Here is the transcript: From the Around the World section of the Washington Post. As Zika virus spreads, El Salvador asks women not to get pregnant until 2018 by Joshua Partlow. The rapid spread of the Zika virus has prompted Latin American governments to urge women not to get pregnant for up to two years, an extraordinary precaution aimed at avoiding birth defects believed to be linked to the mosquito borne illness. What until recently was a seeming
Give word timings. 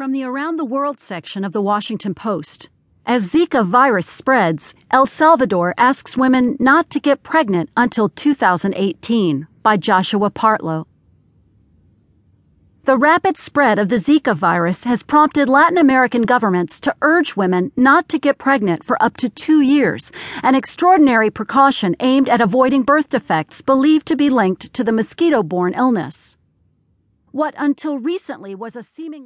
From 0.00 0.12
the 0.12 0.24
Around 0.24 0.56
the 0.56 0.64
World 0.64 0.98
section 0.98 1.44
of 1.44 1.52
the 1.52 1.60
Washington 1.60 2.14
Post. 2.14 2.70
As 3.04 3.30
Zika 3.30 3.66
virus 3.66 4.06
spreads, 4.06 4.74
El 4.90 5.04
Salvador 5.04 5.74
asks 5.76 6.16
women 6.16 6.56
not 6.58 6.88
to 6.88 6.98
get 6.98 7.22
pregnant 7.22 7.68
until 7.76 8.08
2018 8.08 9.46
by 9.62 9.76
Joshua 9.76 10.30
Partlow. 10.30 10.86
The 12.86 12.96
rapid 12.96 13.36
spread 13.36 13.78
of 13.78 13.90
the 13.90 13.96
Zika 13.96 14.34
virus 14.34 14.84
has 14.84 15.02
prompted 15.02 15.50
Latin 15.50 15.76
American 15.76 16.22
governments 16.22 16.80
to 16.80 16.96
urge 17.02 17.36
women 17.36 17.70
not 17.76 18.08
to 18.08 18.18
get 18.18 18.38
pregnant 18.38 18.82
for 18.82 18.96
up 19.02 19.18
to 19.18 19.28
two 19.28 19.60
years, 19.60 20.10
an 20.42 20.54
extraordinary 20.54 21.28
precaution 21.28 21.94
aimed 22.00 22.30
at 22.30 22.40
avoiding 22.40 22.84
birth 22.84 23.10
defects 23.10 23.60
believed 23.60 24.06
to 24.06 24.16
be 24.16 24.30
linked 24.30 24.72
to 24.72 24.82
the 24.82 24.92
mosquito 24.92 25.42
borne 25.42 25.74
illness. 25.74 26.38
What 27.32 27.54
until 27.56 27.96
recently 27.96 28.56
was 28.56 28.74
a 28.74 28.82
seeming 28.82 29.18